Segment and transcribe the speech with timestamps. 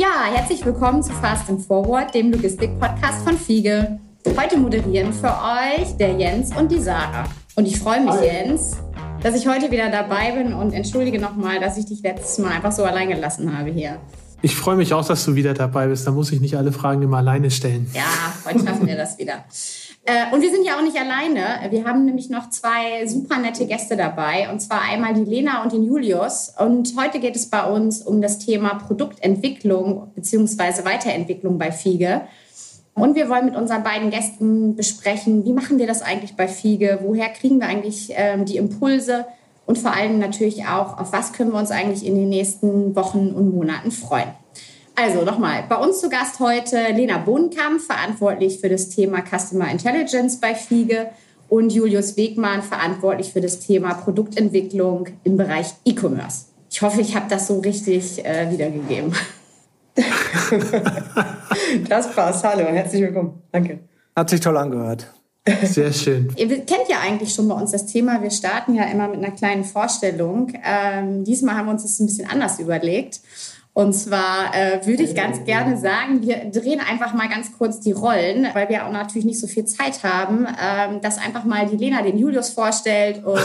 [0.00, 4.00] Ja, herzlich willkommen zu Fast and Forward, dem Logistik-Podcast von Fiege.
[4.34, 7.24] Heute moderieren für euch der Jens und die Sarah.
[7.54, 8.24] Und ich freue mich, Hi.
[8.24, 8.78] Jens,
[9.22, 12.72] dass ich heute wieder dabei bin und entschuldige nochmal, dass ich dich letztes Mal einfach
[12.72, 13.98] so allein gelassen habe hier.
[14.40, 16.06] Ich freue mich auch, dass du wieder dabei bist.
[16.06, 17.90] Da muss ich nicht alle Fragen immer alleine stellen.
[17.92, 19.44] Ja, heute schaffen wir das wieder.
[20.10, 21.70] Äh, und wir sind ja auch nicht alleine.
[21.70, 24.50] Wir haben nämlich noch zwei super nette Gäste dabei.
[24.50, 26.52] Und zwar einmal die Lena und den Julius.
[26.58, 30.84] Und heute geht es bei uns um das Thema Produktentwicklung bzw.
[30.84, 32.22] Weiterentwicklung bei Fiege.
[32.94, 36.98] Und wir wollen mit unseren beiden Gästen besprechen, wie machen wir das eigentlich bei Fiege?
[37.02, 39.26] Woher kriegen wir eigentlich ähm, die Impulse?
[39.64, 43.30] Und vor allem natürlich auch, auf was können wir uns eigentlich in den nächsten Wochen
[43.30, 44.39] und Monaten freuen?
[44.94, 50.38] Also nochmal, bei uns zu Gast heute Lena Bohnenkamp, verantwortlich für das Thema Customer Intelligence
[50.40, 51.10] bei Fiege
[51.48, 56.46] und Julius Wegmann, verantwortlich für das Thema Produktentwicklung im Bereich E-Commerce.
[56.70, 59.12] Ich hoffe, ich habe das so richtig äh, wiedergegeben.
[61.88, 62.44] das passt.
[62.44, 63.42] Hallo, herzlich willkommen.
[63.50, 63.80] Danke.
[64.14, 65.12] Hat sich toll angehört.
[65.62, 66.32] Sehr schön.
[66.36, 68.22] Ihr kennt ja eigentlich schon bei uns das Thema.
[68.22, 70.52] Wir starten ja immer mit einer kleinen Vorstellung.
[70.64, 73.20] Ähm, diesmal haben wir uns das ein bisschen anders überlegt.
[73.72, 77.92] Und zwar äh, würde ich ganz gerne sagen, wir drehen einfach mal ganz kurz die
[77.92, 81.76] Rollen, weil wir auch natürlich nicht so viel Zeit haben, ähm, dass einfach mal die
[81.76, 83.40] Lena den Julius vorstellt und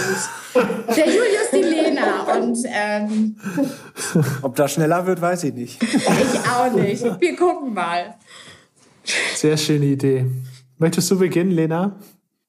[0.96, 2.24] der Julius die Lena.
[2.38, 3.36] Und ähm,
[4.42, 5.84] ob das schneller wird, weiß ich nicht.
[5.84, 7.04] Ich auch nicht.
[7.22, 8.16] Wir gucken mal.
[9.36, 10.26] Sehr schöne Idee.
[10.80, 12.00] Möchtest du beginnen, Lena?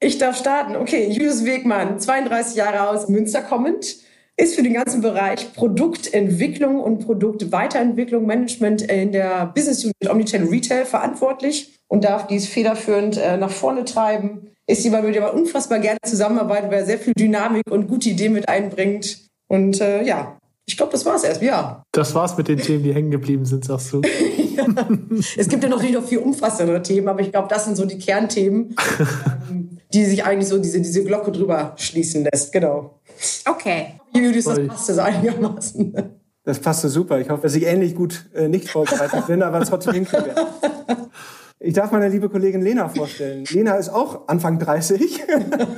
[0.00, 0.76] Ich darf starten.
[0.76, 3.96] Okay, Julius Wegmann, 32 Jahre aus Münster kommend
[4.36, 10.84] ist für den ganzen Bereich Produktentwicklung und Produktweiterentwicklung, Management in der Business Unit Omnichannel Retail
[10.84, 14.50] verantwortlich und darf dies federführend äh, nach vorne treiben.
[14.66, 18.10] Ist jemand, mit dem man unfassbar gerne zusammenarbeitet, weil er sehr viel Dynamik und gute
[18.10, 19.26] Ideen mit einbringt.
[19.48, 20.36] Und äh, ja,
[20.68, 21.84] ich glaube, das war es erst, ja.
[21.92, 24.02] Das war's mit den Themen, die hängen geblieben sind, sagst du.
[24.56, 24.66] ja.
[25.36, 27.98] Es gibt ja natürlich noch viel umfassendere Themen, aber ich glaube, das sind so die
[27.98, 28.74] Kernthemen,
[29.50, 32.52] ähm, die sich eigentlich so diese, diese Glocke drüber schließen lässt.
[32.52, 32.98] Genau.
[33.48, 33.94] Okay.
[34.24, 35.94] Julius, das passt das einigermaßen.
[36.44, 37.18] Das passte super.
[37.20, 40.34] Ich hoffe, dass ich ähnlich gut äh, nicht vorbereitet bin, aber trotzdem hinkriege.
[41.58, 43.44] Ich darf meine liebe Kollegin Lena vorstellen.
[43.50, 45.24] Lena ist auch Anfang 30,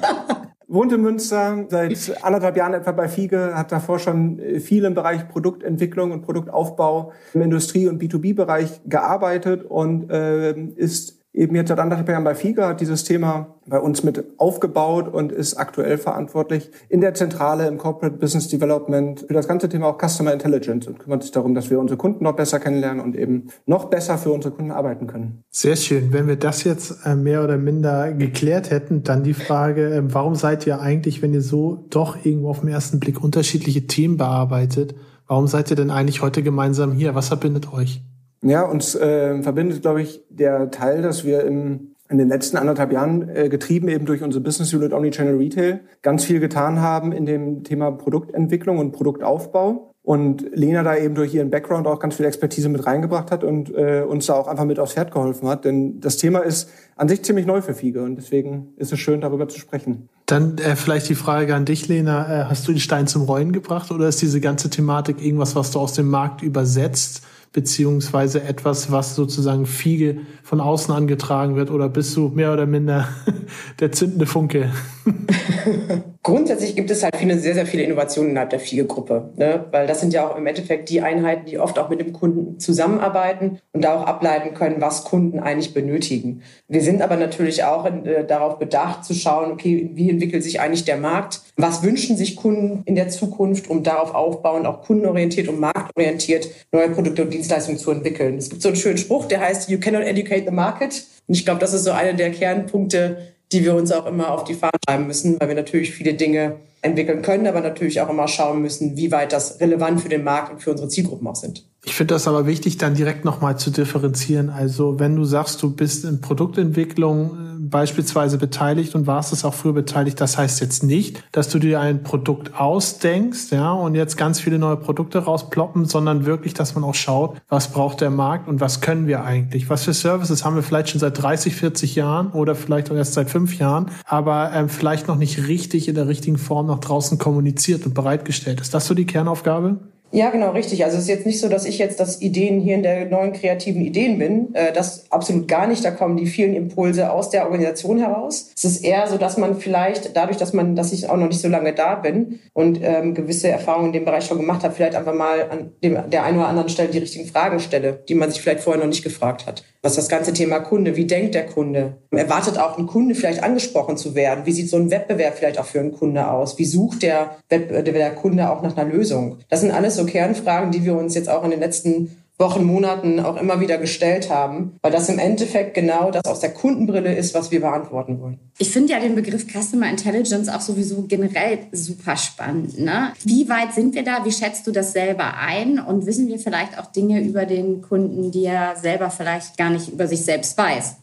[0.66, 4.94] wohnt in Münster, seit anderthalb Jahren etwa bei Fiege, hat davor schon äh, viel im
[4.94, 11.78] Bereich Produktentwicklung und Produktaufbau im Industrie- und B2B-Bereich gearbeitet und äh, ist eben jetzt seit
[11.78, 16.71] anderthalb Jahren bei FIGA, hat dieses Thema bei uns mit aufgebaut und ist aktuell verantwortlich
[16.89, 20.99] in der Zentrale im Corporate Business Development für das ganze Thema auch Customer Intelligence und
[20.99, 24.31] kümmert sich darum, dass wir unsere Kunden noch besser kennenlernen und eben noch besser für
[24.31, 25.44] unsere Kunden arbeiten können.
[25.50, 26.12] Sehr schön.
[26.12, 30.34] Wenn wir das jetzt äh, mehr oder minder geklärt hätten, dann die Frage, ähm, warum
[30.34, 34.94] seid ihr eigentlich, wenn ihr so doch irgendwo auf den ersten Blick unterschiedliche Themen bearbeitet,
[35.27, 37.15] warum seid ihr denn eigentlich heute gemeinsam hier?
[37.15, 38.03] Was verbindet euch?
[38.43, 42.93] Ja, uns äh, verbindet, glaube ich, der Teil, dass wir im, in den letzten anderthalb
[42.93, 47.26] Jahren, äh, getrieben eben durch unsere Business Unit Omnichannel Retail, ganz viel getan haben in
[47.26, 49.94] dem Thema Produktentwicklung und Produktaufbau.
[50.03, 53.69] Und Lena da eben durch ihren Background auch ganz viel Expertise mit reingebracht hat und
[53.75, 55.66] äh, uns da auch einfach mit aufs Pferd geholfen hat.
[55.66, 59.20] Denn das Thema ist an sich ziemlich neu für Fiege und deswegen ist es schön,
[59.20, 60.09] darüber zu sprechen.
[60.25, 62.22] Dann äh, vielleicht die Frage an dich, Lena.
[62.22, 65.72] Äh, hast du den Stein zum Rollen gebracht oder ist diese ganze Thematik irgendwas, was
[65.72, 67.20] du aus dem Markt übersetzt?
[67.53, 73.09] Beziehungsweise etwas, was sozusagen Fiege von außen angetragen wird oder bist du mehr oder minder
[73.81, 74.71] der zündende Funke?
[76.23, 79.65] Grundsätzlich gibt es halt viele, sehr, sehr viele Innovationen innerhalb der Fiege-Gruppe, ne?
[79.71, 82.59] weil das sind ja auch im Endeffekt die Einheiten, die oft auch mit dem Kunden
[82.59, 86.43] zusammenarbeiten und da auch ableiten können, was Kunden eigentlich benötigen.
[86.67, 90.61] Wir sind aber natürlich auch in, äh, darauf bedacht zu schauen, okay, wie entwickelt sich
[90.61, 91.41] eigentlich der Markt?
[91.57, 96.91] Was wünschen sich Kunden in der Zukunft, um darauf aufbauend auch kundenorientiert und marktorientiert neue
[96.91, 98.37] Produkte und Dienstleistungen zu entwickeln?
[98.37, 101.04] Es gibt so einen schönen Spruch, der heißt, you cannot educate the market.
[101.26, 104.44] Und ich glaube, das ist so einer der Kernpunkte, die wir uns auch immer auf
[104.44, 108.28] die Fahne schreiben müssen, weil wir natürlich viele Dinge entwickeln können, aber natürlich auch immer
[108.28, 111.65] schauen müssen, wie weit das relevant für den Markt und für unsere Zielgruppen auch sind.
[111.88, 114.50] Ich finde das aber wichtig, dann direkt nochmal zu differenzieren.
[114.50, 119.55] Also wenn du sagst, du bist in Produktentwicklung äh, beispielsweise beteiligt und warst es auch
[119.55, 124.19] früher beteiligt, das heißt jetzt nicht, dass du dir ein Produkt ausdenkst, ja, und jetzt
[124.19, 128.49] ganz viele neue Produkte rausploppen, sondern wirklich, dass man auch schaut, was braucht der Markt
[128.49, 129.70] und was können wir eigentlich?
[129.70, 133.14] Was für Services haben wir vielleicht schon seit 30, 40 Jahren oder vielleicht auch erst
[133.14, 137.17] seit fünf Jahren, aber ähm, vielleicht noch nicht richtig in der richtigen Form nach draußen
[137.17, 138.61] kommuniziert und bereitgestellt.
[138.61, 139.79] Ist das so die Kernaufgabe?
[140.10, 140.84] Ja, genau, richtig.
[140.84, 143.34] Also es ist jetzt nicht so, dass ich jetzt das Ideen hier in der neuen
[143.34, 144.55] kreativen Ideen bin.
[144.55, 145.84] Äh, das absolut gar nicht.
[145.84, 148.50] Da kommen die vielen Impulse aus der Organisation heraus.
[148.56, 151.40] Es ist eher so, dass man vielleicht dadurch, dass man, dass ich auch noch nicht
[151.40, 154.94] so lange da bin und ähm, gewisse Erfahrungen in dem Bereich schon gemacht habe, vielleicht
[154.94, 158.31] einfach mal an dem, der einen oder anderen Stelle die richtigen Fragen stelle, die man
[158.31, 159.62] sich vielleicht vorher noch nicht gefragt hat.
[159.82, 161.99] Was das ganze Thema Kunde, wie denkt der Kunde?
[162.10, 164.44] Erwartet auch ein Kunde vielleicht angesprochen zu werden?
[164.44, 166.58] Wie sieht so ein Wettbewerb vielleicht auch für einen Kunde aus?
[166.58, 169.38] Wie sucht der, der Kunde auch nach einer Lösung?
[169.49, 173.19] Das sind alles so Kernfragen, die wir uns jetzt auch in den letzten Wochen, Monaten
[173.19, 177.35] auch immer wieder gestellt haben, weil das im Endeffekt genau das aus der Kundenbrille ist,
[177.35, 178.39] was wir beantworten wollen.
[178.59, 182.79] Ich finde ja den Begriff Customer Intelligence auch sowieso generell super spannend.
[182.79, 183.12] Ne?
[183.25, 184.25] Wie weit sind wir da?
[184.25, 185.81] Wie schätzt du das selber ein?
[185.81, 189.89] Und wissen wir vielleicht auch Dinge über den Kunden, die er selber vielleicht gar nicht
[189.89, 190.94] über sich selbst weiß?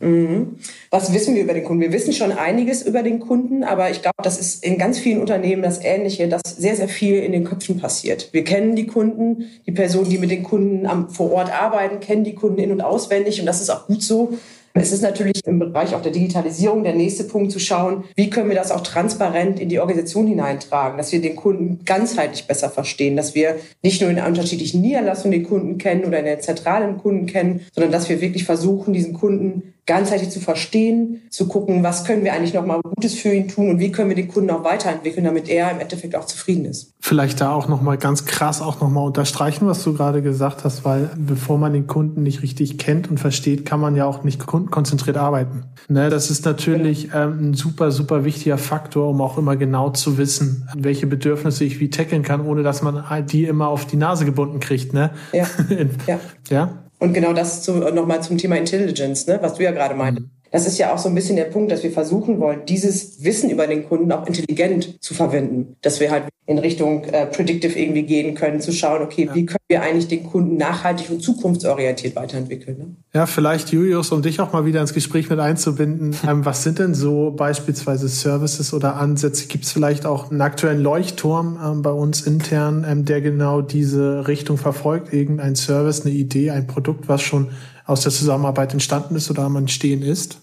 [0.00, 0.56] Mhm.
[0.90, 1.82] Was wissen wir über den Kunden?
[1.82, 5.20] Wir wissen schon einiges über den Kunden, aber ich glaube, das ist in ganz vielen
[5.20, 8.28] Unternehmen das Ähnliche, dass sehr, sehr viel in den Köpfen passiert.
[8.32, 12.24] Wir kennen die Kunden, die Personen, die mit den Kunden am, vor Ort arbeiten, kennen
[12.24, 14.34] die Kunden in- und auswendig und das ist auch gut so.
[14.76, 18.48] Es ist natürlich im Bereich auch der Digitalisierung der nächste Punkt zu schauen, wie können
[18.48, 23.16] wir das auch transparent in die Organisation hineintragen, dass wir den Kunden ganzheitlich besser verstehen,
[23.16, 23.54] dass wir
[23.84, 27.60] nicht nur in unterschiedlichen Niederlassungen den Kunden kennen oder in der Zentrale den Kunden kennen,
[27.72, 32.32] sondern dass wir wirklich versuchen, diesen Kunden ganzheitlich zu verstehen, zu gucken, was können wir
[32.32, 35.24] eigentlich noch mal Gutes für ihn tun und wie können wir den Kunden auch weiterentwickeln,
[35.24, 36.92] damit er im Endeffekt auch zufrieden ist.
[37.00, 40.64] Vielleicht da auch noch mal ganz krass auch noch mal unterstreichen, was du gerade gesagt
[40.64, 44.24] hast, weil bevor man den Kunden nicht richtig kennt und versteht, kann man ja auch
[44.24, 45.64] nicht kundenkonzentriert arbeiten.
[45.88, 50.16] Ne, das ist natürlich ähm, ein super super wichtiger Faktor, um auch immer genau zu
[50.16, 54.24] wissen, welche Bedürfnisse ich wie tackeln kann, ohne dass man die immer auf die Nase
[54.24, 54.94] gebunden kriegt.
[54.94, 55.10] Ne?
[55.32, 55.46] Ja.
[56.06, 56.20] ja.
[56.48, 56.83] ja.
[57.04, 60.26] Und genau das zu, nochmal zum Thema Intelligence, ne, was du ja gerade meintest.
[60.26, 60.30] Mhm.
[60.50, 63.50] Das ist ja auch so ein bisschen der Punkt, dass wir versuchen wollen, dieses Wissen
[63.50, 65.76] über den Kunden auch intelligent zu verwenden.
[65.82, 69.34] Dass wir halt in Richtung äh, Predictive irgendwie gehen können, zu schauen, okay, ja.
[69.34, 72.78] wie können wir eigentlich den Kunden nachhaltig und zukunftsorientiert weiterentwickeln.
[72.78, 72.86] Ne?
[73.16, 76.16] Ja, vielleicht Julius, um dich auch mal wieder ins Gespräch mit einzubinden.
[76.26, 79.46] Ähm, was sind denn so beispielsweise Services oder Ansätze?
[79.46, 84.26] Gibt es vielleicht auch einen aktuellen Leuchtturm ähm, bei uns intern, ähm, der genau diese
[84.26, 85.12] Richtung verfolgt?
[85.12, 87.50] Irgendein Service, eine Idee, ein Produkt, was schon
[87.84, 90.40] aus der Zusammenarbeit entstanden ist oder am Entstehen ist?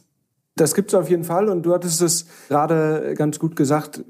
[0.56, 4.04] Das gibt es auf jeden Fall und du hattest es gerade ganz gut gesagt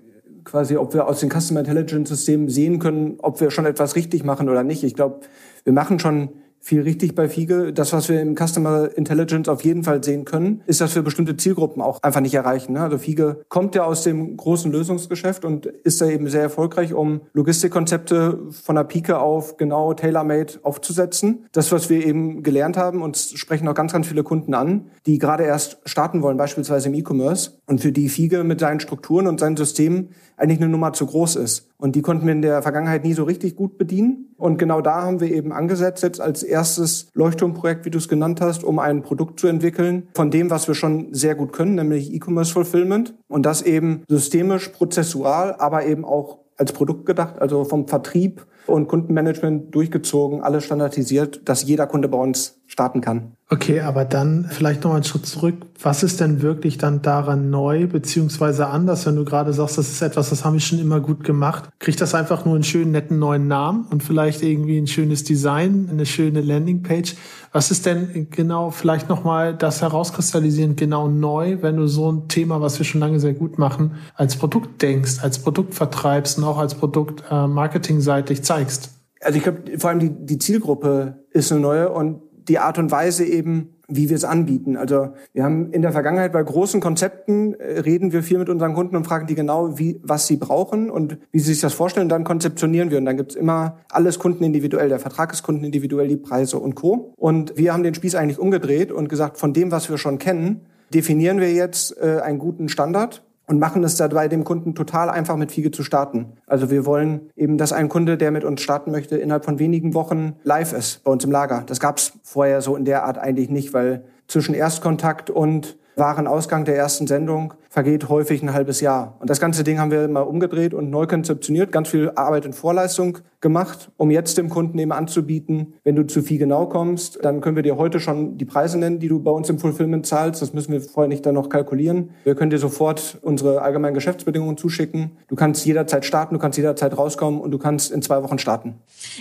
[0.44, 4.24] quasi, ob wir aus den Customer Intelligence Systemen sehen können, ob wir schon etwas richtig
[4.26, 4.84] machen oder nicht.
[4.84, 5.22] Ich glaube,
[5.64, 6.30] wir machen schon
[6.62, 7.74] viel richtig bei Fiege.
[7.74, 11.36] Das, was wir im Customer Intelligence auf jeden Fall sehen können, ist, dass wir bestimmte
[11.36, 12.74] Zielgruppen auch einfach nicht erreichen.
[12.74, 12.82] Ne?
[12.82, 17.22] Also Fiege kommt ja aus dem großen Lösungsgeschäft und ist da eben sehr erfolgreich, um
[17.34, 21.48] Logistikkonzepte von der Pike auf genau tailor-made aufzusetzen.
[21.52, 25.18] Das, was wir eben gelernt haben, und sprechen auch ganz, ganz viele Kunden an, die
[25.18, 29.40] gerade erst starten wollen, beispielsweise im E-Commerce und für die Fiege mit seinen Strukturen und
[29.40, 30.10] seinen Systemen
[30.42, 31.70] eigentlich eine Nummer zu groß ist.
[31.78, 34.34] Und die konnten wir in der Vergangenheit nie so richtig gut bedienen.
[34.38, 38.42] Und genau da haben wir eben angesetzt jetzt als erstes Leuchtturmprojekt, wie du es genannt
[38.42, 42.12] hast, um ein Produkt zu entwickeln von dem, was wir schon sehr gut können, nämlich
[42.14, 43.14] E-Commerce Fulfillment.
[43.28, 48.88] Und das eben systemisch, prozessual, aber eben auch als Produkt gedacht, also vom Vertrieb und
[48.88, 53.34] Kundenmanagement durchgezogen, alles standardisiert, dass jeder Kunde bei uns starten kann.
[53.50, 55.56] Okay, aber dann vielleicht noch einen Schritt zurück.
[55.82, 60.02] Was ist denn wirklich dann daran neu beziehungsweise anders, wenn du gerade sagst, das ist
[60.02, 61.70] etwas, das haben wir schon immer gut gemacht?
[61.80, 65.90] Kriegt das einfach nur einen schönen, netten neuen Namen und vielleicht irgendwie ein schönes Design,
[65.92, 67.16] eine schöne Landingpage?
[67.52, 72.62] Was ist denn genau vielleicht nochmal das herauskristallisieren, genau neu, wenn du so ein Thema,
[72.62, 76.58] was wir schon lange sehr gut machen, als Produkt denkst, als Produkt vertreibst und auch
[76.58, 78.92] als Produkt äh, marketingseitig zeigst?
[79.20, 82.92] Also ich glaube, vor allem die, die Zielgruppe ist eine neue und die Art und
[82.92, 84.78] Weise eben, wie wir es anbieten.
[84.78, 88.74] Also wir haben in der Vergangenheit bei großen Konzepten äh, reden wir viel mit unseren
[88.74, 92.10] Kunden und fragen die genau, wie, was sie brauchen und wie sie sich das vorstellen.
[92.10, 94.90] Dann konzeptionieren wir und dann gibt's immer alles Kunden individuell.
[94.90, 97.14] Der Vertrag ist Kunden individuell, die Preise und Co.
[97.18, 100.62] Und wir haben den Spieß eigentlich umgedreht und gesagt, von dem, was wir schon kennen,
[100.94, 105.36] definieren wir jetzt äh, einen guten Standard und machen es dabei dem Kunden total einfach
[105.36, 106.38] mit Fiege zu starten.
[106.48, 109.94] Also wir wollen eben, dass ein Kunde, der mit uns starten möchte, innerhalb von wenigen
[109.94, 111.64] Wochen live ist bei uns im Lager.
[111.66, 116.66] Das gab es vorher so in der Art eigentlich nicht, weil zwischen Erstkontakt und Warenausgang
[116.66, 119.16] der ersten Sendung vergeht häufig ein halbes Jahr.
[119.20, 122.54] Und das ganze Ding haben wir mal umgedreht und neu konzeptioniert, ganz viel Arbeit in
[122.54, 127.42] Vorleistung gemacht, um jetzt dem Kunden eben anzubieten, wenn du zu viel genau kommst, dann
[127.42, 130.42] können wir dir heute schon die Preise nennen, die du bei uns im Fulfillment zahlst.
[130.42, 132.12] Das müssen wir vorher nicht dann noch kalkulieren.
[132.24, 135.18] Wir können dir sofort unsere allgemeinen Geschäftsbedingungen zuschicken.
[135.28, 138.76] Du kannst jederzeit starten, du kannst jederzeit rauskommen und du kannst in zwei Wochen starten.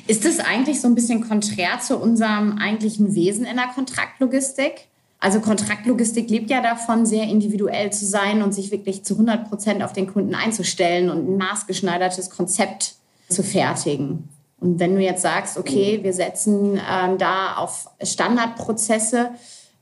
[0.07, 4.89] Ist das eigentlich so ein bisschen konträr zu unserem eigentlichen Wesen in der Kontraktlogistik?
[5.21, 9.83] Also Kontraktlogistik lebt ja davon, sehr individuell zu sein und sich wirklich zu 100 Prozent
[9.83, 12.95] auf den Kunden einzustellen und ein maßgeschneidertes Konzept
[13.29, 14.31] zu fertigen.
[14.61, 19.31] Und wenn du jetzt sagst, okay, wir setzen ähm, da auf Standardprozesse,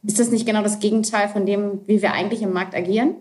[0.02, 3.14] ist das nicht genau das Gegenteil von dem, wie wir eigentlich im Markt agieren?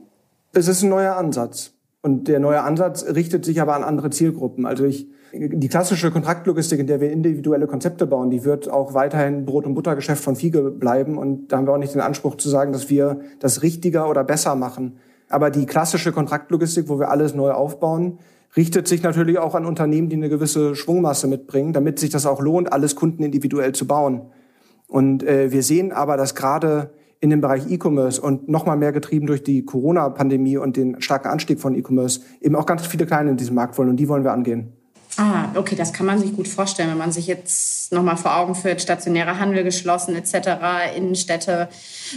[0.54, 1.72] Es ist ein neuer Ansatz.
[2.02, 4.66] Und der neue Ansatz richtet sich aber an andere Zielgruppen.
[4.66, 5.08] Also ich,
[5.40, 9.76] die klassische Kontraktlogistik, in der wir individuelle Konzepte bauen, die wird auch weiterhin Brot- und
[9.76, 11.18] Buttergeschäft von Fiege bleiben.
[11.18, 14.24] Und da haben wir auch nicht den Anspruch zu sagen, dass wir das richtiger oder
[14.24, 14.98] besser machen.
[15.30, 18.20] Aber die klassische Kontraktlogistik, wo wir alles neu aufbauen,
[18.56, 22.42] richtet sich natürlich auch an Unternehmen, die eine gewisse Schwungmasse mitbringen, damit sich das auch
[22.42, 24.22] lohnt, alles Kunden individuell zu bauen.
[24.88, 29.28] Und äh, wir sehen aber, dass gerade in dem Bereich E-Commerce und nochmal mehr getrieben
[29.28, 33.38] durch die Corona-Pandemie und den starken Anstieg von E-Commerce eben auch ganz viele Kleine in
[33.38, 34.77] diesem Markt wollen und die wollen wir angehen.
[35.18, 38.54] Ah, okay, das kann man sich gut vorstellen, wenn man sich jetzt nochmal vor Augen
[38.54, 41.70] führt, stationärer Handel geschlossen etc., Innenstädte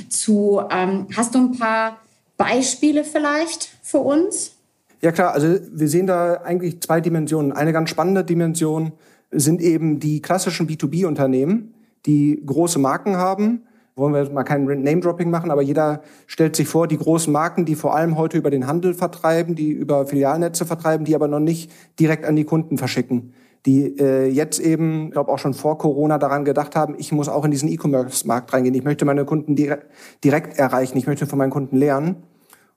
[0.09, 0.63] zu.
[0.71, 1.99] Ähm, hast du ein paar
[2.37, 4.53] Beispiele vielleicht für uns?
[5.01, 7.53] Ja klar, also wir sehen da eigentlich zwei Dimensionen.
[7.53, 8.93] Eine ganz spannende Dimension
[9.31, 11.73] sind eben die klassischen B2B-Unternehmen,
[12.05, 13.63] die große Marken haben
[14.01, 17.77] wollen wir mal kein Name-Dropping machen, aber jeder stellt sich vor, die großen Marken, die
[17.77, 21.71] vor allem heute über den Handel vertreiben, die über Filialnetze vertreiben, die aber noch nicht
[22.01, 23.35] direkt an die Kunden verschicken.
[23.67, 27.29] Die äh, jetzt eben, ich glaube auch schon vor Corona daran gedacht haben, ich muss
[27.29, 28.75] auch in diesen E-Commerce-Markt reingehen.
[28.75, 29.87] Ich möchte meine Kunden direkt,
[30.25, 30.97] direkt erreichen.
[30.97, 32.17] Ich möchte von meinen Kunden lernen.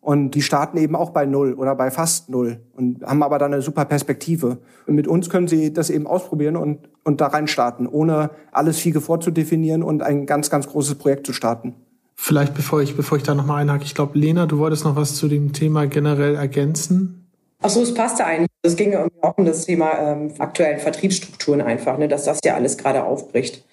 [0.03, 3.53] Und die starten eben auch bei Null oder bei fast Null und haben aber dann
[3.53, 4.57] eine super Perspektive.
[4.85, 8.79] Und mit uns können sie das eben ausprobieren und, und da rein starten, ohne alles
[8.79, 11.75] Fiege vorzudefinieren und ein ganz, ganz großes Projekt zu starten.
[12.15, 15.15] Vielleicht bevor ich, bevor ich da nochmal einhake, ich glaube, Lena, du wolltest noch was
[15.15, 17.29] zu dem Thema generell ergänzen.
[17.61, 18.49] Ach so, es passte eigentlich.
[18.61, 22.77] Es ging auch um das Thema ähm, aktuellen Vertriebsstrukturen einfach, ne, dass das ja alles
[22.77, 23.63] gerade aufbricht.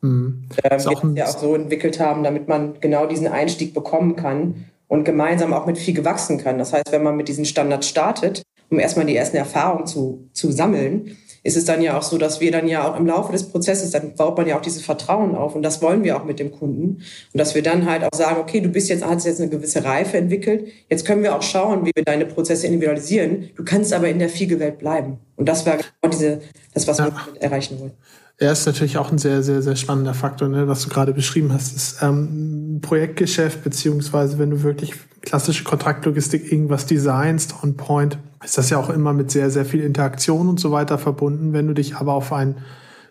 [0.00, 0.44] Mhm.
[0.62, 0.84] Ähm, wir das
[1.16, 5.64] ja auch so entwickelt haben, damit man genau diesen Einstieg bekommen kann und gemeinsam auch
[5.64, 6.58] mit viel gewachsen kann.
[6.58, 10.52] Das heißt, wenn man mit diesen Standards startet, um erstmal die ersten Erfahrungen zu, zu
[10.52, 13.48] sammeln, ist es dann ja auch so, dass wir dann ja auch im Laufe des
[13.48, 16.38] Prozesses, dann baut man ja auch dieses Vertrauen auf und das wollen wir auch mit
[16.38, 16.98] dem Kunden
[17.32, 19.82] und dass wir dann halt auch sagen, okay, du bist jetzt, hast jetzt eine gewisse
[19.82, 24.10] Reife entwickelt, jetzt können wir auch schauen, wie wir deine Prozesse individualisieren, du kannst aber
[24.10, 26.42] in der Fiege-Welt bleiben und das war genau diese,
[26.74, 27.06] das, was ja.
[27.06, 27.92] wir erreichen wollen.
[28.38, 30.66] Er ist natürlich auch ein sehr, sehr, sehr spannender Faktor, ne?
[30.66, 31.74] was du gerade beschrieben hast.
[31.76, 38.70] Das ähm, Projektgeschäft, beziehungsweise wenn du wirklich klassische Kontraktlogistik irgendwas designst on point, ist das
[38.70, 41.52] ja auch immer mit sehr, sehr viel Interaktion und so weiter verbunden.
[41.52, 42.56] Wenn du dich aber auf ein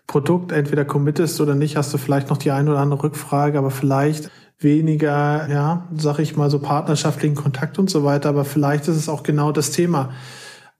[0.06, 3.70] Produkt entweder committest oder nicht, hast du vielleicht noch die eine oder andere Rückfrage, aber
[3.70, 8.28] vielleicht weniger, ja, sag ich mal, so partnerschaftlichen Kontakt und so weiter.
[8.28, 10.10] Aber vielleicht ist es auch genau das Thema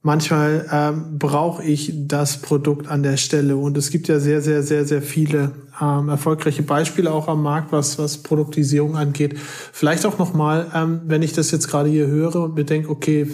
[0.02, 3.56] manchmal ähm, brauche ich das Produkt an der Stelle.
[3.56, 7.72] Und es gibt ja sehr, sehr, sehr, sehr viele ähm, erfolgreiche Beispiele auch am Markt,
[7.72, 9.38] was, was Produktisierung angeht.
[9.72, 13.26] Vielleicht auch nochmal, ähm, wenn ich das jetzt gerade hier höre und mir denke, okay,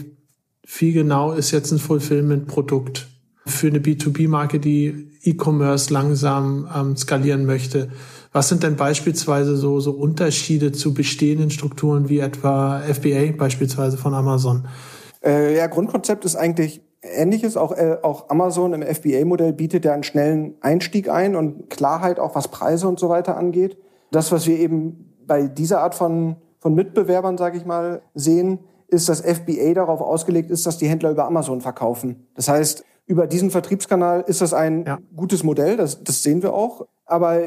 [0.79, 3.09] wie genau ist jetzt ein Fulfillment-Produkt
[3.47, 7.89] für eine B2B-Marke, die E-Commerce langsam ähm, skalieren möchte.
[8.33, 14.13] Was sind denn beispielsweise so, so Unterschiede zu bestehenden Strukturen wie etwa FBA beispielsweise von
[14.13, 14.69] Amazon?
[15.25, 17.57] Äh, ja, Grundkonzept ist eigentlich ähnliches.
[17.57, 22.35] Auch, äh, auch Amazon im FBA-Modell bietet ja einen schnellen Einstieg ein und Klarheit auch
[22.35, 23.79] was Preise und so weiter angeht.
[24.11, 29.09] Das, was wir eben bei dieser Art von, von Mitbewerbern, sage ich mal, sehen, ist,
[29.09, 32.27] dass FBA darauf ausgelegt ist, dass die Händler über Amazon verkaufen.
[32.35, 34.99] Das heißt, über diesen Vertriebskanal ist das ein ja.
[35.17, 36.87] gutes Modell, das, das sehen wir auch.
[37.07, 37.39] Aber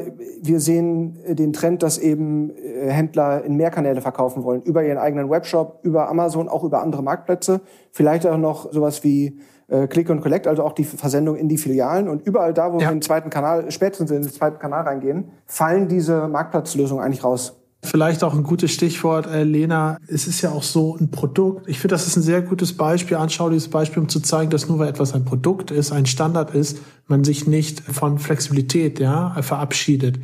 [0.41, 4.63] wir sehen den Trend, dass eben äh, Händler in mehr Kanäle verkaufen wollen.
[4.63, 7.62] Über ihren eigenen Webshop, über Amazon, auch über andere Marktplätze.
[7.91, 11.60] Vielleicht auch noch sowas wie äh, Click und Collect, also auch die Versendung in die
[11.60, 12.10] Filialen.
[12.10, 12.88] Und überall da, wo ja.
[12.88, 17.24] wir in den zweiten Kanal, spätestens in den zweiten Kanal reingehen, fallen diese Marktplatzlösungen eigentlich
[17.24, 17.61] raus.
[17.84, 19.98] Vielleicht auch ein gutes Stichwort, äh, Lena.
[20.08, 21.68] Es ist ja auch so ein Produkt.
[21.68, 24.78] Ich finde, das ist ein sehr gutes Beispiel, anschauliches Beispiel, um zu zeigen, dass nur
[24.78, 30.20] weil etwas ein Produkt ist, ein Standard ist, man sich nicht von Flexibilität ja, verabschiedet.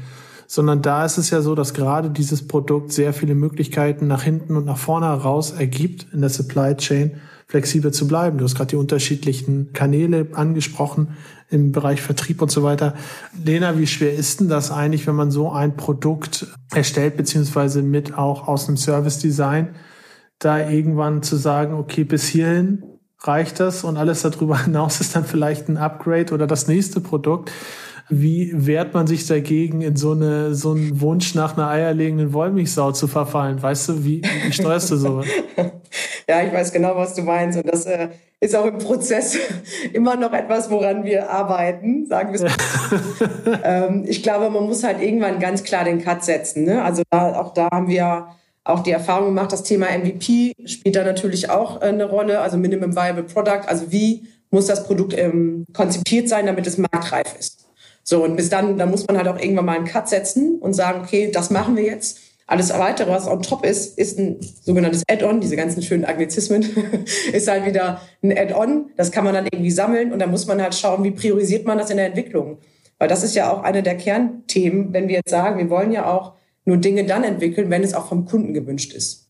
[0.45, 4.55] Sondern da ist es ja so, dass gerade dieses Produkt sehr viele Möglichkeiten nach hinten
[4.55, 8.37] und nach vorne heraus ergibt in der Supply Chain flexibel zu bleiben.
[8.37, 11.15] Du hast gerade die unterschiedlichen Kanäle angesprochen
[11.49, 12.93] im Bereich Vertrieb und so weiter.
[13.43, 18.17] Lena, wie schwer ist denn das eigentlich, wenn man so ein Produkt erstellt, beziehungsweise mit
[18.17, 19.75] auch aus einem Service Design,
[20.39, 22.83] da irgendwann zu sagen, okay, bis hierhin
[23.21, 27.51] reicht das und alles darüber hinaus ist dann vielleicht ein Upgrade oder das nächste Produkt.
[28.09, 32.93] Wie wehrt man sich dagegen, in so, eine, so einen Wunsch nach einer eierlegenden Wollmilchsau
[32.93, 33.61] zu verfallen?
[33.61, 35.25] Weißt du, wie, wie steuerst du sowas?
[36.29, 37.57] ja, ich weiß genau, was du meinst.
[37.57, 38.09] Und das äh,
[38.39, 39.37] ist auch im Prozess
[39.93, 43.59] immer noch etwas, woran wir arbeiten, sagen wir es mal.
[43.63, 46.63] ähm, ich glaube, man muss halt irgendwann ganz klar den Cut setzen.
[46.63, 46.83] Ne?
[46.83, 48.27] Also da, auch da haben wir
[48.63, 52.57] auch die Erfahrung gemacht, das Thema MVP spielt da natürlich auch äh, eine Rolle, also
[52.57, 53.67] Minimum Viable Product.
[53.67, 57.66] Also wie muss das Produkt ähm, konzipiert sein, damit es marktreif ist.
[58.09, 60.71] So, und bis dann, da muss man halt auch irgendwann mal einen Cut setzen und
[60.71, 62.19] sagen, okay, das machen wir jetzt.
[62.45, 65.41] Alles weitere, was on top ist, ist ein sogenanntes Add-on.
[65.41, 66.63] Diese ganzen schönen Anglizismen
[67.33, 68.91] ist halt wieder ein Add-on.
[68.95, 71.77] Das kann man dann irgendwie sammeln und dann muss man halt schauen, wie priorisiert man
[71.77, 72.59] das in der Entwicklung.
[72.97, 76.09] Weil das ist ja auch eine der Kernthemen, wenn wir jetzt sagen, wir wollen ja
[76.09, 79.27] auch nur Dinge dann entwickeln, wenn es auch vom Kunden gewünscht ist.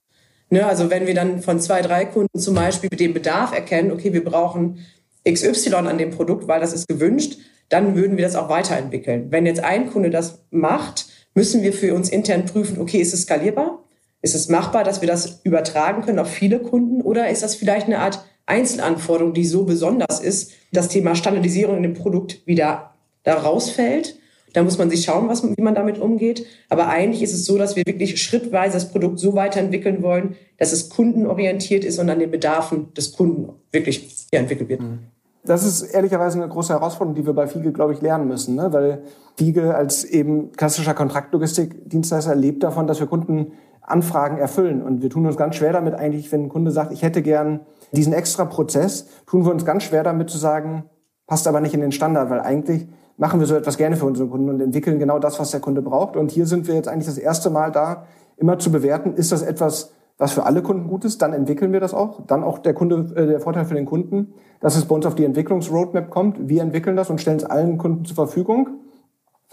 [0.52, 4.14] Ne, also wenn wir dann von zwei, drei Kunden zum Beispiel den Bedarf erkennen, okay,
[4.14, 4.86] wir brauchen
[5.28, 9.32] XY an dem Produkt, weil das ist gewünscht, dann würden wir das auch weiterentwickeln.
[9.32, 13.24] Wenn jetzt ein Kunde das macht, müssen wir für uns intern prüfen, okay, ist es
[13.24, 13.84] skalierbar?
[14.22, 17.02] Ist es machbar, dass wir das übertragen können auf viele Kunden?
[17.02, 21.84] Oder ist das vielleicht eine Art Einzelanforderung, die so besonders ist, das Thema Standardisierung in
[21.84, 22.94] dem Produkt wieder
[23.24, 24.18] da rausfällt?
[24.54, 26.46] Da muss man sich schauen, was, wie man damit umgeht.
[26.70, 30.72] Aber eigentlich ist es so, dass wir wirklich schrittweise das Produkt so weiterentwickeln wollen, dass
[30.72, 34.82] es kundenorientiert ist und an den Bedarfen des Kunden wirklich entwickelt wird.
[34.82, 35.00] Mhm
[35.48, 38.56] das ist ehrlicherweise eine große Herausforderung, die wir bei Fiege, glaube ich, lernen müssen.
[38.56, 38.72] Ne?
[38.72, 39.04] Weil
[39.36, 44.82] Fiege als eben klassischer Kontraktlogistikdienstleister lebt davon, dass wir Kunden Anfragen erfüllen.
[44.82, 47.62] Und wir tun uns ganz schwer damit eigentlich, wenn ein Kunde sagt, ich hätte gern
[47.94, 50.84] diesen extra Prozess, tun wir uns ganz schwer damit zu sagen,
[51.26, 54.28] passt aber nicht in den Standard, weil eigentlich machen wir so etwas gerne für unsere
[54.28, 56.16] Kunden und entwickeln genau das, was der Kunde braucht.
[56.16, 58.06] Und hier sind wir jetzt eigentlich das erste Mal da,
[58.38, 61.80] immer zu bewerten, ist das etwas, was für alle Kunden gut ist, dann entwickeln wir
[61.80, 62.26] das auch.
[62.26, 65.16] Dann auch der Kunde, äh, der Vorteil für den Kunden, dass es bei uns auf
[65.16, 66.50] die Entwicklungsroadmap kommt.
[66.50, 68.70] Wir entwickeln das und stellen es allen Kunden zur Verfügung.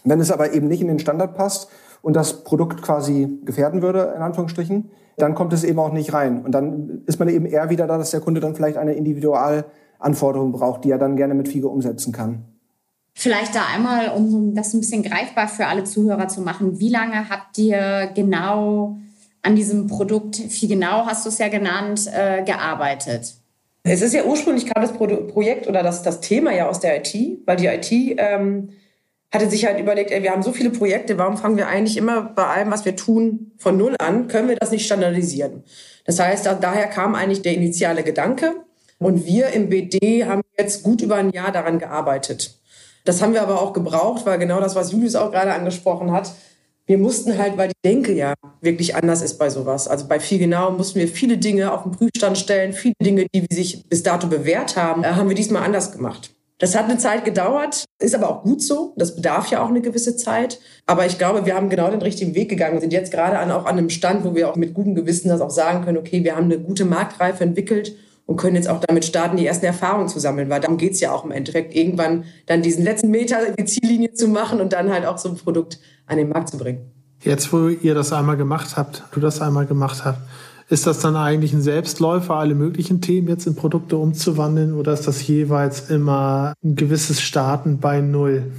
[0.04, 1.70] Wenn es aber eben nicht in den Standard passt
[2.02, 6.44] und das Produkt quasi gefährden würde, in Anführungsstrichen, dann kommt es eben auch nicht rein.
[6.44, 10.52] Und dann ist man eben eher wieder da, dass der Kunde dann vielleicht eine Individualanforderung
[10.52, 12.44] braucht, die er dann gerne mit FIGE umsetzen kann.
[13.16, 16.80] Vielleicht da einmal, um das ein bisschen greifbar für alle Zuhörer zu machen.
[16.80, 18.98] Wie lange habt ihr genau
[19.44, 23.34] an diesem Produkt, wie genau hast du es ja genannt, äh, gearbeitet?
[23.82, 27.14] Es ist ja ursprünglich kam das Projekt oder das, das Thema ja aus der IT,
[27.44, 28.70] weil die IT ähm,
[29.30, 32.22] hatte sich halt überlegt, ey, wir haben so viele Projekte, warum fangen wir eigentlich immer
[32.22, 34.28] bei allem, was wir tun, von Null an?
[34.28, 35.64] Können wir das nicht standardisieren?
[36.06, 38.54] Das heißt, daher kam eigentlich der initiale Gedanke.
[38.98, 42.58] Und wir im BD haben jetzt gut über ein Jahr daran gearbeitet.
[43.04, 46.32] Das haben wir aber auch gebraucht, weil genau das, was Julius auch gerade angesprochen hat,
[46.86, 49.88] wir mussten halt, weil die Denke ja wirklich anders ist bei sowas.
[49.88, 53.46] Also bei viel genau mussten wir viele Dinge auf den Prüfstand stellen, viele Dinge, die
[53.50, 56.30] sich bis dato bewährt haben, äh, haben wir diesmal anders gemacht.
[56.58, 58.94] Das hat eine Zeit gedauert, ist aber auch gut so.
[58.96, 60.60] Das bedarf ja auch eine gewisse Zeit.
[60.86, 62.74] Aber ich glaube, wir haben genau den richtigen Weg gegangen.
[62.74, 65.28] Wir sind jetzt gerade an, auch an einem Stand, wo wir auch mit gutem Gewissen
[65.28, 68.80] das auch sagen können, okay, wir haben eine gute Marktreife entwickelt und können jetzt auch
[68.80, 72.24] damit starten, die ersten Erfahrungen zu sammeln, weil darum geht's ja auch im Endeffekt, irgendwann
[72.46, 75.78] dann diesen letzten Meter die Ziellinie zu machen und dann halt auch so ein Produkt
[76.06, 76.90] an den Markt zu bringen.
[77.22, 80.20] Jetzt, wo ihr das einmal gemacht habt, du das einmal gemacht habt,
[80.68, 85.06] ist das dann eigentlich ein Selbstläufer, alle möglichen Themen jetzt in Produkte umzuwandeln oder ist
[85.06, 88.52] das jeweils immer ein gewisses Starten bei Null?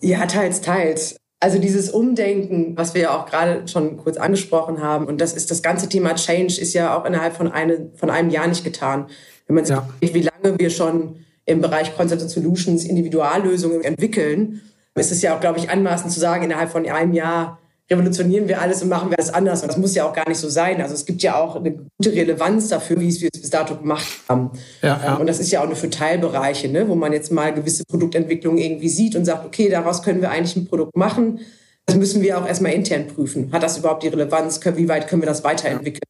[0.00, 1.16] Ja, teils, teils.
[1.40, 5.50] Also dieses Umdenken, was wir ja auch gerade schon kurz angesprochen haben, und das ist
[5.50, 9.06] das ganze Thema Change, ist ja auch innerhalb von, eine, von einem Jahr nicht getan.
[9.46, 9.88] Wenn man sich ja.
[10.00, 14.60] wie lange wir schon im Bereich Concept and Solutions Individuallösungen entwickeln,
[14.98, 17.58] ist es ja auch, glaube ich, anmaßend zu sagen, innerhalb von einem Jahr
[17.90, 19.62] revolutionieren wir alles und machen wir alles anders.
[19.62, 20.80] Und das muss ja auch gar nicht so sein.
[20.80, 23.76] Also es gibt ja auch eine gute Relevanz dafür, wie es wir es bis dato
[23.76, 24.50] gemacht haben.
[24.82, 25.14] Ja, ja.
[25.14, 28.58] Und das ist ja auch nur für Teilbereiche, ne, wo man jetzt mal gewisse Produktentwicklungen
[28.58, 31.40] irgendwie sieht und sagt, okay, daraus können wir eigentlich ein Produkt machen.
[31.86, 33.50] Das müssen wir auch erstmal intern prüfen.
[33.52, 34.60] Hat das überhaupt die Relevanz?
[34.62, 36.02] Wie weit können wir das weiterentwickeln?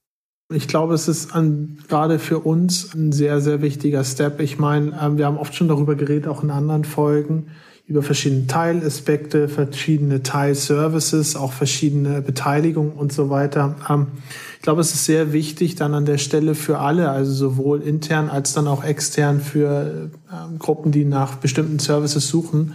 [0.52, 4.40] Ich glaube, es ist an, gerade für uns ein sehr, sehr wichtiger Step.
[4.40, 7.48] Ich meine, ähm, wir haben oft schon darüber geredet, auch in anderen Folgen
[7.88, 13.76] über verschiedene Teilaspekte, verschiedene Teilservices, auch verschiedene Beteiligungen und so weiter.
[13.88, 14.08] Ähm,
[14.56, 18.28] ich glaube, es ist sehr wichtig dann an der Stelle für alle, also sowohl intern
[18.28, 22.74] als dann auch extern für ähm, Gruppen, die nach bestimmten Services suchen,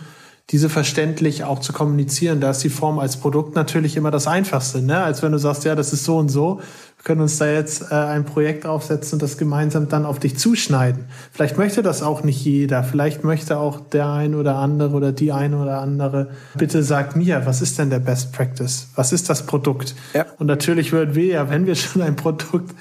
[0.50, 2.42] diese verständlich auch zu kommunizieren.
[2.42, 5.04] Da ist die Form als Produkt natürlich immer das Einfachste, ne?
[5.04, 6.60] als wenn du sagst, ja, das ist so und so
[7.04, 11.06] können uns da jetzt äh, ein Projekt aufsetzen und das gemeinsam dann auf dich zuschneiden.
[11.32, 12.84] Vielleicht möchte das auch nicht jeder.
[12.84, 16.30] Vielleicht möchte auch der ein oder andere oder die eine oder andere.
[16.56, 18.88] Bitte sag mir, was ist denn der Best Practice?
[18.96, 19.96] Was ist das Produkt?
[20.14, 20.26] Ja.
[20.40, 22.74] Und natürlich würden wir ja, wenn wir schon ein Produkt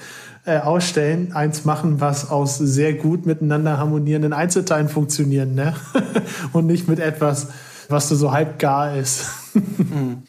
[0.45, 5.73] äh, ausstellen, eins machen, was aus sehr gut miteinander harmonierenden Einzelteilen funktionieren, ne?
[6.53, 7.47] und nicht mit etwas,
[7.89, 9.29] was so halb gar ist.
[9.53, 10.23] mhm.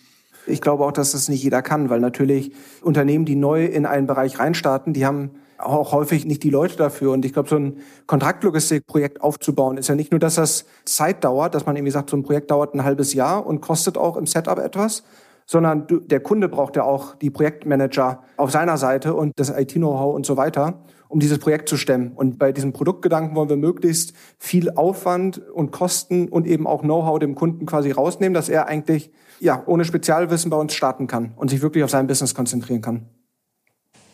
[0.46, 4.06] Ich glaube auch, dass das nicht jeder kann, weil natürlich Unternehmen, die neu in einen
[4.06, 7.12] Bereich reinstarten, die haben auch häufig nicht die Leute dafür.
[7.12, 11.54] Und ich glaube, so ein Kontraktlogistikprojekt aufzubauen, ist ja nicht nur, dass das Zeit dauert,
[11.54, 14.26] dass man irgendwie sagt, so ein Projekt dauert ein halbes Jahr und kostet auch im
[14.26, 15.02] Setup etwas,
[15.46, 20.14] sondern du, der Kunde braucht ja auch die Projektmanager auf seiner Seite und das IT-Know-how
[20.14, 22.12] und so weiter, um dieses Projekt zu stemmen.
[22.12, 27.18] Und bei diesem Produktgedanken wollen wir möglichst viel Aufwand und Kosten und eben auch Know-how
[27.18, 31.50] dem Kunden quasi rausnehmen, dass er eigentlich ja ohne Spezialwissen bei uns starten kann und
[31.50, 33.08] sich wirklich auf sein Business konzentrieren kann.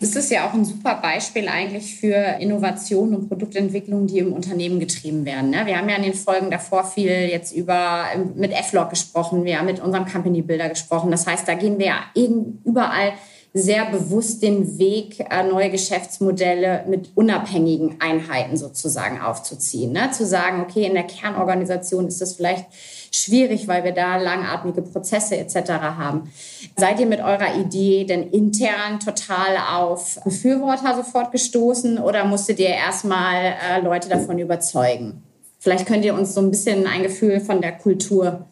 [0.01, 4.81] Das ist ja auch ein super Beispiel eigentlich für Innovation und Produktentwicklung, die im Unternehmen
[4.81, 5.51] getrieben werden.
[5.51, 5.67] Ne?
[5.67, 9.67] Wir haben ja in den Folgen davor viel jetzt über mit F-Log gesprochen, wir haben
[9.67, 11.11] mit unserem Company Builder gesprochen.
[11.11, 13.13] Das heißt, da gehen wir ja überall
[13.53, 19.93] sehr bewusst den Weg, äh, neue Geschäftsmodelle mit unabhängigen Einheiten sozusagen aufzuziehen.
[19.93, 20.11] Ne?
[20.13, 22.67] Zu sagen, okay, in der Kernorganisation ist das vielleicht
[23.11, 25.71] schwierig, weil wir da langatmige Prozesse etc.
[25.71, 26.31] haben.
[26.77, 32.69] Seid ihr mit eurer Idee denn intern total auf Befürworter sofort gestoßen oder musstet ihr
[32.69, 35.23] erstmal äh, Leute davon überzeugen?
[35.59, 38.47] Vielleicht könnt ihr uns so ein bisschen ein Gefühl von der Kultur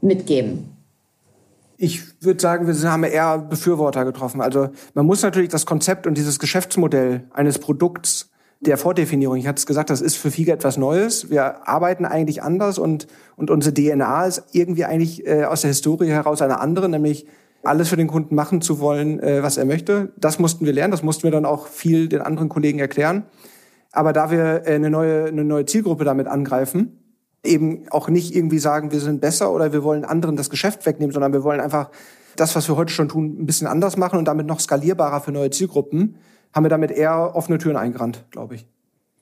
[0.00, 0.76] mitgeben.
[1.76, 4.40] Ich würde sagen, wir haben eher Befürworter getroffen.
[4.40, 8.27] Also man muss natürlich das Konzept und dieses Geschäftsmodell eines Produkts
[8.60, 9.36] der Vordefinierung.
[9.36, 11.30] Ich hatte es gesagt, das ist für FIGA etwas Neues.
[11.30, 16.08] Wir arbeiten eigentlich anders und, und unsere DNA ist irgendwie eigentlich äh, aus der Historie
[16.08, 17.26] heraus eine andere, nämlich
[17.62, 20.12] alles für den Kunden machen zu wollen, äh, was er möchte.
[20.16, 23.24] Das mussten wir lernen, das mussten wir dann auch viel den anderen Kollegen erklären.
[23.92, 26.98] Aber da wir äh, eine, neue, eine neue Zielgruppe damit angreifen,
[27.44, 31.12] eben auch nicht irgendwie sagen, wir sind besser oder wir wollen anderen das Geschäft wegnehmen,
[31.12, 31.90] sondern wir wollen einfach
[32.36, 35.32] das, was wir heute schon tun, ein bisschen anders machen und damit noch skalierbarer für
[35.32, 36.16] neue Zielgruppen,
[36.54, 38.66] haben wir damit eher offene Türen eingerannt, glaube ich.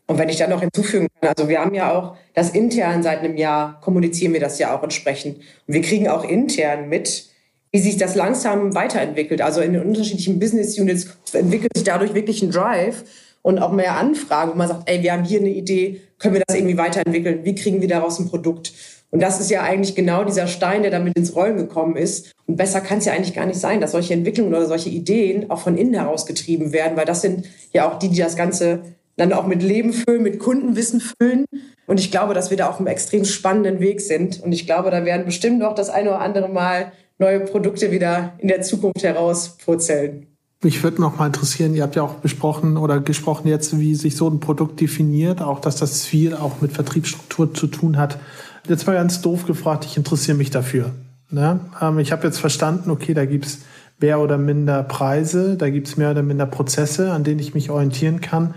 [0.07, 3.21] Und wenn ich da noch hinzufügen kann, also wir haben ja auch das intern seit
[3.21, 5.39] einem Jahr, kommunizieren wir das ja auch entsprechend.
[5.39, 7.27] Und wir kriegen auch intern mit,
[7.73, 9.43] wie sich das langsam weiterentwickelt.
[9.43, 13.05] Also in den unterschiedlichen Business Units entwickelt sich dadurch wirklich ein Drive
[13.43, 16.43] und auch mehr Anfragen, wo man sagt, ey, wir haben hier eine Idee, können wir
[16.47, 17.45] das irgendwie weiterentwickeln?
[17.45, 18.73] Wie kriegen wir daraus ein Produkt?
[19.11, 22.33] Und das ist ja eigentlich genau dieser Stein, der damit ins Rollen gekommen ist.
[22.47, 25.51] Und besser kann es ja eigentlich gar nicht sein, dass solche Entwicklungen oder solche Ideen
[25.51, 28.81] auch von innen heraus getrieben werden, weil das sind ja auch die, die das Ganze
[29.17, 31.47] dann auch mit Leben füllen, mit Kundenwissen füllen.
[31.87, 34.43] Und ich glaube, dass wir da auf einem extrem spannenden Weg sind.
[34.43, 38.35] Und ich glaube, da werden bestimmt noch das eine oder andere Mal neue Produkte wieder
[38.39, 40.27] in der Zukunft herauspurzeln.
[40.63, 44.17] Mich würde noch mal interessieren, ihr habt ja auch besprochen oder gesprochen jetzt, wie sich
[44.17, 48.19] so ein Produkt definiert, auch dass das viel auch mit Vertriebsstruktur zu tun hat.
[48.69, 50.93] Jetzt mal ganz doof gefragt, ich interessiere mich dafür.
[51.31, 51.61] Ne?
[51.81, 53.61] Ähm, ich habe jetzt verstanden, okay, da gibt's
[53.99, 58.21] mehr oder minder Preise, da gibt's mehr oder minder Prozesse, an denen ich mich orientieren
[58.21, 58.55] kann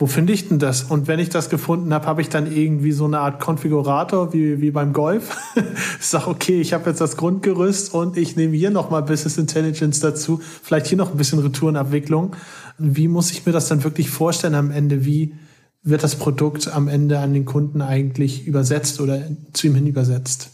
[0.00, 0.82] wo finde ich denn das?
[0.84, 4.62] Und wenn ich das gefunden habe, habe ich dann irgendwie so eine Art Konfigurator wie,
[4.62, 5.36] wie beim Golf.
[6.00, 10.00] ich sage, okay, ich habe jetzt das Grundgerüst und ich nehme hier nochmal Business Intelligence
[10.00, 12.34] dazu, vielleicht hier noch ein bisschen Retourenabwicklung.
[12.78, 15.04] Wie muss ich mir das dann wirklich vorstellen am Ende?
[15.04, 15.34] Wie
[15.82, 20.50] wird das Produkt am Ende an den Kunden eigentlich übersetzt oder zu ihm hin übersetzt?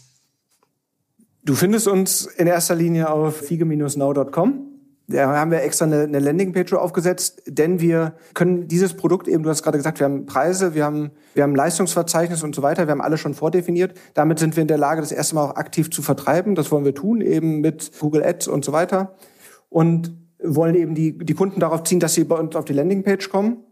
[1.43, 4.67] Du findest uns in erster Linie auf fiege-now.com
[5.09, 9.49] da haben wir extra eine, eine Landingpage aufgesetzt, denn wir können dieses Produkt eben, du
[9.49, 12.91] hast gerade gesagt, wir haben Preise, wir haben, wir haben Leistungsverzeichnis und so weiter, wir
[12.91, 13.97] haben alle schon vordefiniert.
[14.15, 16.55] Damit sind wir in der Lage, das erste Mal auch aktiv zu vertreiben.
[16.55, 19.15] Das wollen wir tun, eben mit Google Ads und so weiter.
[19.69, 20.13] Und
[20.43, 23.63] wollen eben die, die Kunden darauf ziehen, dass sie bei uns auf die Landingpage kommen.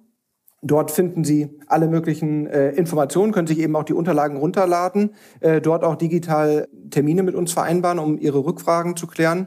[0.68, 5.62] Dort finden Sie alle möglichen äh, Informationen, können sich eben auch die Unterlagen runterladen, äh,
[5.62, 9.46] dort auch digital Termine mit uns vereinbaren, um Ihre Rückfragen zu klären.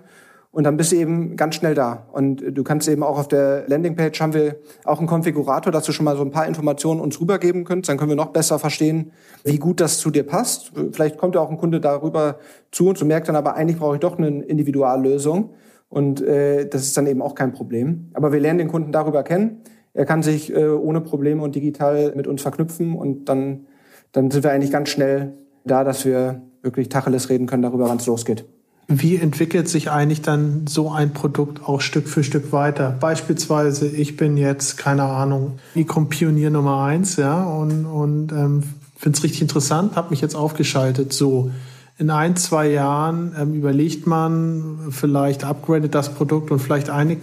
[0.52, 2.06] Und dann bist du eben ganz schnell da.
[2.12, 5.92] Und du kannst eben auch auf der Landingpage haben wir auch einen Konfigurator, dass du
[5.92, 7.88] schon mal so ein paar Informationen uns rübergeben könntest.
[7.88, 9.10] Dann können wir noch besser verstehen,
[9.42, 10.72] wie gut das zu dir passt.
[10.92, 12.38] Vielleicht kommt ja auch ein Kunde darüber
[12.70, 15.50] zu und merkt dann aber, eigentlich brauche ich doch eine Individuallösung.
[15.88, 18.10] Und äh, das ist dann eben auch kein Problem.
[18.14, 19.62] Aber wir lernen den Kunden darüber kennen.
[19.98, 23.66] Er kann sich äh, ohne Probleme und digital mit uns verknüpfen und dann,
[24.12, 25.32] dann sind wir eigentlich ganz schnell
[25.64, 28.44] da, dass wir wirklich Tacheles reden können darüber, wann es losgeht.
[28.86, 32.96] Wie entwickelt sich eigentlich dann so ein Produkt auch Stück für Stück weiter?
[33.00, 38.62] Beispielsweise, ich bin jetzt, keine Ahnung, E-Com-Pionier Nummer eins, ja, und, und ähm,
[38.96, 41.12] finde es richtig interessant, habe mich jetzt aufgeschaltet.
[41.12, 41.50] So,
[41.98, 47.16] in ein, zwei Jahren ähm, überlegt man, vielleicht upgradet das Produkt und vielleicht eine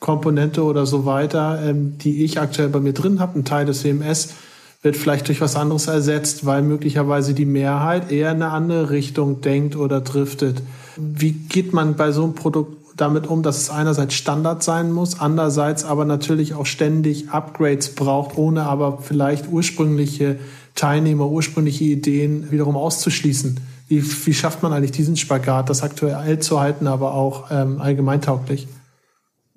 [0.00, 3.84] Kernkomponente oder so weiter, ähm, die ich aktuell bei mir drin habe, ein Teil des
[3.84, 4.34] WMS,
[4.82, 9.40] wird vielleicht durch was anderes ersetzt, weil möglicherweise die Mehrheit eher in eine andere Richtung
[9.40, 10.62] denkt oder driftet.
[10.96, 15.20] Wie geht man bei so einem Produkt damit um, dass es einerseits Standard sein muss,
[15.20, 20.38] andererseits aber natürlich auch ständig Upgrades braucht, ohne aber vielleicht ursprüngliche
[20.74, 23.60] Teilnehmer, ursprüngliche Ideen wiederum auszuschließen?
[23.88, 28.68] Wie, wie schafft man eigentlich diesen Spagat, das aktuell zu halten, aber auch ähm, allgemeintauglich?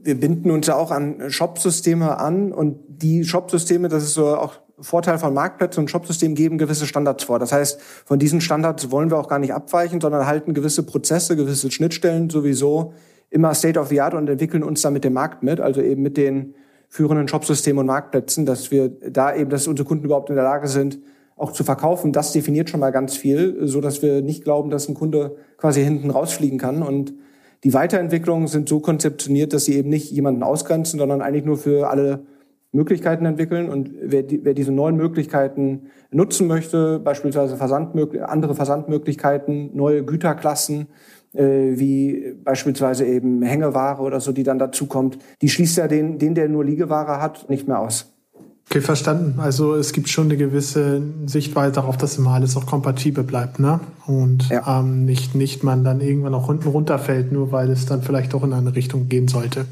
[0.03, 4.59] Wir binden uns ja auch an Shop-Systeme an und die Shop-Systeme, das ist so auch
[4.81, 7.39] Vorteil von Marktplätzen und Shopsystemen geben gewisse Standards vor.
[7.39, 11.35] Das heißt, von diesen Standards wollen wir auch gar nicht abweichen, sondern halten gewisse Prozesse,
[11.35, 12.93] gewisse Schnittstellen sowieso
[13.29, 16.01] immer State of the Art und entwickeln uns dann mit dem Markt mit, also eben
[16.01, 16.55] mit den
[16.89, 20.67] führenden Shopsystemen und Marktplätzen, dass wir da eben, dass unsere Kunden überhaupt in der Lage
[20.67, 20.99] sind,
[21.37, 22.11] auch zu verkaufen.
[22.11, 25.81] Das definiert schon mal ganz viel, so dass wir nicht glauben, dass ein Kunde quasi
[25.83, 26.83] hinten rausfliegen kann.
[26.83, 27.13] Und
[27.63, 31.89] die Weiterentwicklungen sind so konzeptioniert, dass sie eben nicht jemanden ausgrenzen, sondern eigentlich nur für
[31.89, 32.25] alle
[32.71, 33.69] Möglichkeiten entwickeln.
[33.69, 40.87] Und wer, die, wer diese neuen Möglichkeiten nutzen möchte, beispielsweise Versandmöglich andere Versandmöglichkeiten, neue Güterklassen,
[41.33, 41.43] äh,
[41.77, 46.49] wie beispielsweise eben Hängeware oder so, die dann dazukommt, die schließt ja den, den, der
[46.49, 48.13] nur Liegeware hat, nicht mehr aus.
[48.71, 49.37] Okay, verstanden.
[49.41, 53.81] Also es gibt schon eine gewisse Sichtweise darauf, dass immer alles auch kompatibel bleibt, ne?
[54.07, 54.79] Und ja.
[54.79, 58.45] ähm, nicht, nicht man dann irgendwann auch unten runterfällt, nur weil es dann vielleicht auch
[58.45, 59.65] in eine Richtung gehen sollte.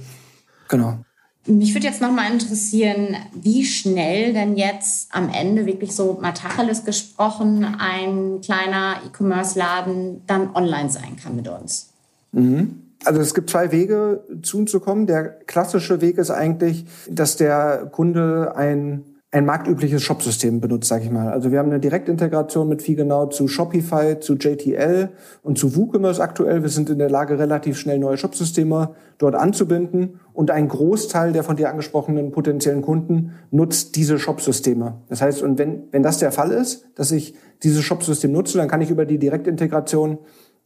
[0.68, 0.98] Genau.
[1.46, 7.64] Mich würde jetzt nochmal interessieren, wie schnell denn jetzt am Ende wirklich so Matacheles gesprochen
[7.80, 11.88] ein kleiner E-Commerce-Laden dann online sein kann mit uns.
[12.34, 12.82] Mhm.
[13.06, 15.08] Also es gibt zwei Wege, zu uns zu kommen.
[15.08, 21.12] Der klassische Weg ist eigentlich, dass der Kunde ein ein marktübliches Shopsystem benutzt, sage ich
[21.12, 21.30] mal.
[21.30, 25.10] Also wir haben eine Direktintegration mit Fiegenau zu Shopify, zu JTL
[25.44, 26.64] und zu WooCommerce aktuell.
[26.64, 31.44] Wir sind in der Lage, relativ schnell neue Shopsysteme dort anzubinden und ein Großteil der
[31.44, 34.96] von dir angesprochenen potenziellen Kunden nutzt diese Shopsysteme.
[35.10, 38.68] Das heißt, und wenn, wenn das der Fall ist, dass ich dieses Shopsystem nutze, dann
[38.68, 40.18] kann ich über die Direktintegration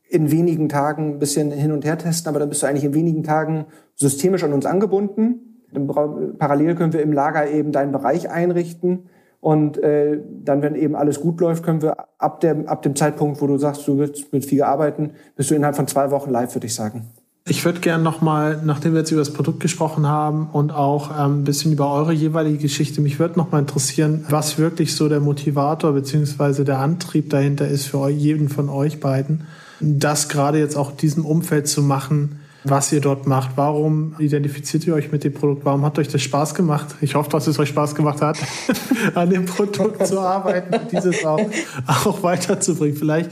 [0.10, 2.94] in wenigen Tagen ein bisschen hin und her testen, aber dann bist du eigentlich in
[2.94, 9.10] wenigen Tagen systemisch an uns angebunden Parallel können wir im Lager eben deinen Bereich einrichten.
[9.40, 13.42] Und äh, dann, wenn eben alles gut läuft, können wir ab, der, ab dem Zeitpunkt,
[13.42, 16.56] wo du sagst, du willst mit Fiege arbeiten, bist du innerhalb von zwei Wochen live,
[16.56, 17.10] würde ich sagen.
[17.46, 21.42] Ich würde gerne nochmal, nachdem wir jetzt über das Produkt gesprochen haben und auch ähm,
[21.42, 25.92] ein bisschen über eure jeweilige Geschichte, mich würde nochmal interessieren, was wirklich so der Motivator
[25.92, 29.44] beziehungsweise der Antrieb dahinter ist für jeden von euch beiden,
[29.84, 33.52] das gerade jetzt auch in diesem Umfeld zu machen, was ihr dort macht.
[33.56, 35.66] Warum identifiziert ihr euch mit dem Produkt?
[35.66, 36.96] Warum hat euch das Spaß gemacht?
[37.02, 38.38] Ich hoffe, dass es euch Spaß gemacht hat,
[39.16, 41.42] an dem Produkt zu arbeiten und dieses auch,
[41.88, 42.96] auch weiterzubringen.
[42.96, 43.32] Vielleicht,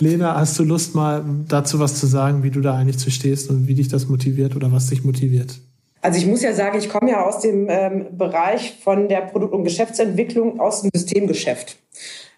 [0.00, 3.50] Lena, hast du Lust, mal dazu was zu sagen, wie du da eigentlich zu stehst
[3.50, 5.60] und wie dich das motiviert oder was dich motiviert?
[6.02, 9.52] Also ich muss ja sagen, ich komme ja aus dem ähm, Bereich von der Produkt-
[9.52, 11.76] und Geschäftsentwicklung aus dem Systemgeschäft.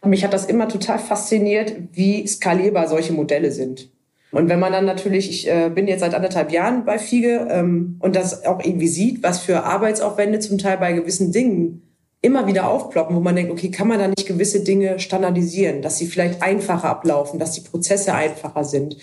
[0.05, 3.89] Mich hat das immer total fasziniert, wie skalierbar solche Modelle sind.
[4.33, 7.97] Und wenn man dann natürlich, ich äh, bin jetzt seit anderthalb Jahren bei Fiege ähm,
[8.01, 11.83] und das auch irgendwie sieht, was für Arbeitsaufwände zum Teil bei gewissen Dingen
[12.23, 15.99] immer wieder aufploppen, wo man denkt, okay, kann man da nicht gewisse Dinge standardisieren, dass
[15.99, 18.97] sie vielleicht einfacher ablaufen, dass die Prozesse einfacher sind,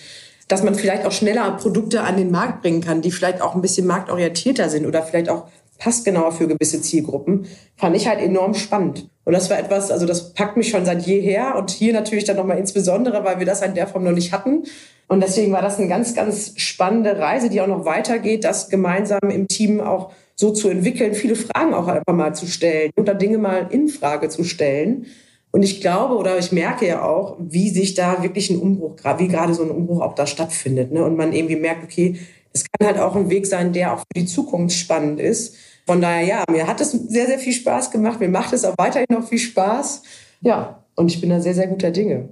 [0.47, 3.61] dass man vielleicht auch schneller Produkte an den Markt bringen kann, die vielleicht auch ein
[3.61, 5.47] bisschen marktorientierter sind oder vielleicht auch
[5.79, 9.09] passgenauer für gewisse Zielgruppen, fand ich halt enorm spannend.
[9.25, 12.35] Und das war etwas, also das packt mich schon seit jeher und hier natürlich dann
[12.35, 14.63] nochmal insbesondere, weil wir das in der Form noch nicht hatten.
[15.07, 19.19] Und deswegen war das eine ganz, ganz spannende Reise, die auch noch weitergeht, das gemeinsam
[19.29, 23.37] im Team auch so zu entwickeln, viele Fragen auch einfach mal zu stellen oder Dinge
[23.37, 25.07] mal in Frage zu stellen.
[25.51, 29.27] Und ich glaube oder ich merke ja auch, wie sich da wirklich ein Umbruch, wie
[29.27, 30.91] gerade so ein Umbruch auch da stattfindet.
[30.91, 31.03] Ne?
[31.03, 32.19] Und man irgendwie merkt, okay,
[32.53, 35.55] es kann halt auch ein Weg sein, der auch für die Zukunft spannend ist.
[35.85, 38.19] Von daher, ja, mir hat es sehr, sehr viel Spaß gemacht.
[38.19, 40.03] Mir macht es auch weiterhin noch viel Spaß.
[40.41, 42.29] Ja, und ich bin da sehr, sehr guter Dinge.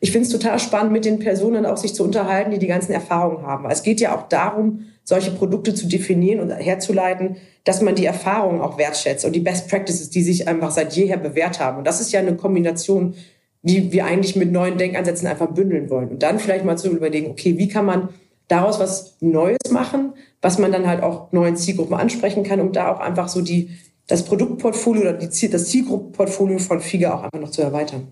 [0.00, 2.92] Ich finde es total spannend, mit den Personen auch sich zu unterhalten, die die ganzen
[2.92, 3.68] Erfahrungen haben.
[3.70, 8.60] Es geht ja auch darum, solche Produkte zu definieren und herzuleiten, dass man die Erfahrungen
[8.60, 11.78] auch wertschätzt und die Best Practices, die sich einfach seit jeher bewährt haben.
[11.78, 13.14] Und das ist ja eine Kombination,
[13.62, 16.10] die wir eigentlich mit neuen Denkansätzen einfach bündeln wollen.
[16.10, 18.10] Und dann vielleicht mal zu überlegen, okay, wie kann man
[18.48, 22.92] daraus was Neues machen, was man dann halt auch neuen Zielgruppen ansprechen kann, um da
[22.92, 23.70] auch einfach so die,
[24.06, 28.08] das Produktportfolio oder die, das Zielgruppenportfolio von FIGA auch einfach noch zu erweitern.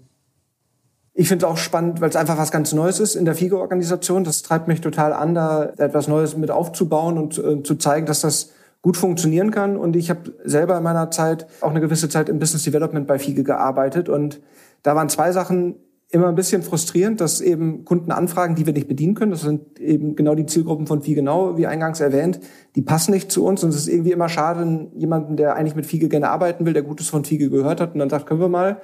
[1.15, 4.25] Ich finde es auch spannend, weil es einfach was ganz Neues ist in der FIGO-Organisation.
[4.25, 8.23] Das treibt mich total an, da etwas Neues mit aufzubauen und äh, zu zeigen, dass
[8.23, 9.77] das gut funktionieren kann.
[9.77, 13.19] Und ich habe selber in meiner Zeit auch eine gewisse Zeit im Business Development bei
[13.19, 14.09] FIGE gearbeitet.
[14.09, 14.41] Und
[14.83, 15.77] da waren zwei Sachen
[16.13, 19.31] immer ein bisschen frustrierend, dass eben Kunden anfragen, die wir nicht bedienen können.
[19.31, 22.39] Das sind eben genau die Zielgruppen von FIGE genau, wie eingangs erwähnt.
[22.77, 25.87] Die passen nicht zu uns und es ist irgendwie immer schade, jemanden, der eigentlich mit
[25.87, 28.51] FIGE gerne arbeiten will, der Gutes von FIGE gehört hat und dann sagt, können wir
[28.51, 28.83] mal,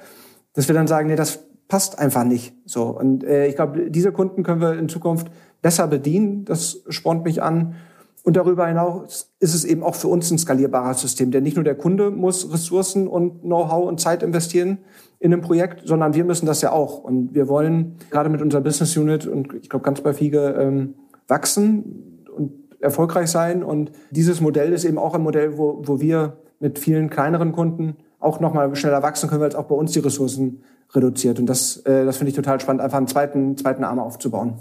[0.53, 2.55] dass wir dann sagen, nee, das passt einfach nicht.
[2.65, 5.27] So und äh, ich glaube, diese Kunden können wir in Zukunft
[5.61, 6.45] besser bedienen.
[6.45, 7.75] Das spornt mich an.
[8.23, 11.63] Und darüber hinaus ist es eben auch für uns ein skalierbares System, denn nicht nur
[11.63, 14.79] der Kunde muss Ressourcen und Know-how und Zeit investieren
[15.19, 16.99] in ein Projekt, sondern wir müssen das ja auch.
[17.03, 20.95] Und wir wollen gerade mit unserer Business Unit und ich glaube ganz bei Fiege ähm,
[21.27, 22.51] wachsen und
[22.81, 23.63] erfolgreich sein.
[23.63, 27.95] Und dieses Modell ist eben auch ein Modell, wo, wo wir mit vielen kleineren Kunden
[28.19, 30.61] auch nochmal schneller wachsen können, weil es auch bei uns die Ressourcen
[30.93, 31.39] reduziert.
[31.39, 34.55] Und das, äh, das finde ich total spannend, einfach einen zweiten, zweiten Arm aufzubauen.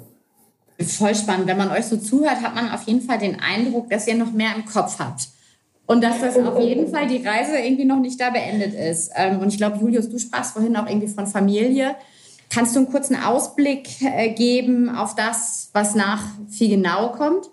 [0.81, 1.49] Voll spannend.
[1.49, 4.33] Wenn man euch so zuhört, hat man auf jeden Fall den Eindruck, dass ihr noch
[4.33, 5.29] mehr im Kopf habt.
[5.87, 9.11] Und dass das auf jeden Fall die Reise irgendwie noch nicht da beendet ist.
[9.17, 11.97] Ähm, und ich glaube, Julius, du sprachst vorhin auch irgendwie von Familie.
[12.51, 17.51] Kannst du einen kurzen Ausblick äh, geben auf das, was nach Fiegenau kommt?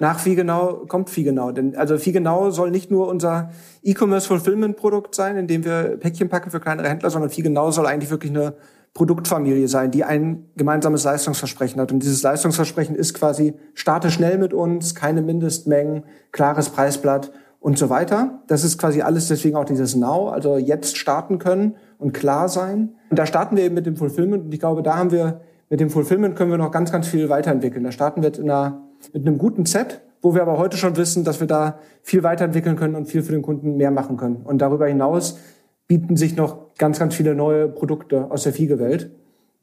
[0.00, 1.50] Nach Fiegenau kommt Fiegenau.
[1.52, 3.50] Denn also Fiegenau soll nicht nur unser
[3.82, 8.32] E-Commerce-Fulfillment-Produkt sein, in dem wir Päckchen packen für kleinere Händler, sondern Fiegenau soll eigentlich wirklich
[8.32, 8.54] eine
[8.94, 11.92] Produktfamilie sein, die ein gemeinsames Leistungsversprechen hat.
[11.92, 17.88] Und dieses Leistungsversprechen ist quasi, starte schnell mit uns, keine Mindestmengen, klares Preisblatt und so
[17.88, 18.42] weiter.
[18.48, 22.94] Das ist quasi alles deswegen auch dieses Now, also jetzt starten können und klar sein.
[23.10, 25.78] Und da starten wir eben mit dem Fulfillment und ich glaube, da haben wir, mit
[25.78, 27.84] dem Fulfillment können wir noch ganz, ganz viel weiterentwickeln.
[27.84, 31.22] Da starten wir in einer, mit einem guten Set, wo wir aber heute schon wissen,
[31.22, 34.36] dass wir da viel weiterentwickeln können und viel für den Kunden mehr machen können.
[34.36, 35.38] Und darüber hinaus
[35.86, 39.10] bieten sich noch ganz, ganz viele neue Produkte aus der Fiege-Welt.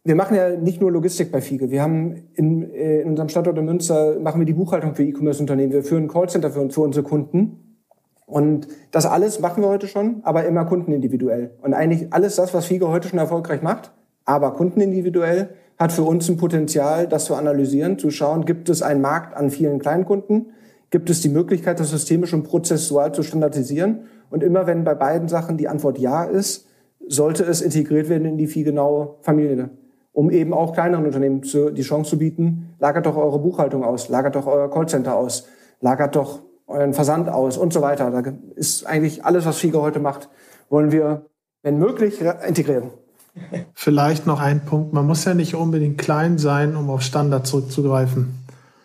[0.03, 1.71] Wir machen ja nicht nur Logistik bei Fiege.
[1.71, 5.73] Wir haben in, äh, in unserem Standort in Münster machen wir die Buchhaltung für E-Commerce-Unternehmen.
[5.73, 7.79] Wir führen Callcenter für, für unsere Kunden.
[8.27, 11.55] Und das alles machen wir heute schon, aber immer kundenindividuell.
[11.61, 13.91] Und eigentlich alles das, was Fiege heute schon erfolgreich macht,
[14.23, 15.49] aber kundenindividuell,
[15.79, 19.49] hat für uns ein Potenzial, das zu analysieren, zu schauen, gibt es einen Markt an
[19.49, 20.47] vielen Kleinkunden?
[20.89, 24.01] Gibt es die Möglichkeit, das systemisch und prozessual zu standardisieren?
[24.29, 26.67] Und immer wenn bei beiden Sachen die Antwort ja ist,
[27.07, 29.69] sollte es integriert werden in die viehgenaue Familie.
[30.11, 34.09] Um eben auch kleineren Unternehmen zu, die Chance zu bieten, lagert doch eure Buchhaltung aus,
[34.09, 35.47] lagert doch euer Callcenter aus,
[35.79, 38.11] lagert doch euren Versand aus und so weiter.
[38.11, 40.29] Da ist eigentlich alles, was Fiege heute macht,
[40.69, 41.25] wollen wir,
[41.63, 42.89] wenn möglich, integrieren.
[43.73, 44.93] Vielleicht noch ein Punkt.
[44.93, 48.33] Man muss ja nicht unbedingt klein sein, um auf Standard zurückzugreifen.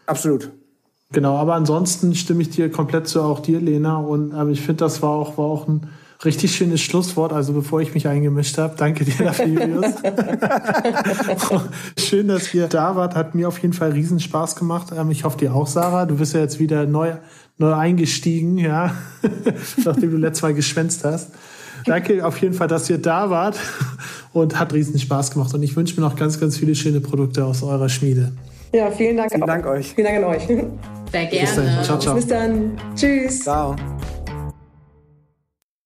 [0.07, 0.53] Absolut.
[1.13, 3.99] Genau, aber ansonsten stimme ich dir komplett zu, auch dir, Lena.
[3.99, 5.89] Und aber ich finde, das war auch, war auch ein
[6.25, 7.33] richtig schönes Schlusswort.
[7.33, 9.87] Also bevor ich mich eingemischt habe, danke dir dafür, Julius.
[11.99, 13.15] Schön, dass ihr da wart.
[13.15, 14.89] Hat mir auf jeden Fall riesen Spaß gemacht.
[14.97, 16.07] Ähm, ich hoffe dir auch, Sarah.
[16.07, 17.15] Du bist ja jetzt wieder neu,
[17.59, 18.95] neu eingestiegen, ja,
[19.85, 21.31] nachdem du letztes Mal geschwänzt hast.
[21.85, 23.59] Danke auf jeden Fall, dass ihr da wart
[24.33, 25.53] und hat riesen Spaß gemacht.
[25.55, 28.33] Und ich wünsche mir noch ganz, ganz viele schöne Produkte aus eurer Schmiede.
[28.73, 29.33] Ja, vielen Dank.
[29.33, 29.93] Vielen Dank euch.
[29.95, 30.47] Vielen Dank an euch.
[30.47, 31.47] Sehr gerne.
[31.47, 31.85] Bis dann.
[31.85, 32.15] Ciao, ciao.
[32.15, 32.73] Bis dann.
[32.95, 33.41] Tschüss.
[33.41, 33.77] Ciao.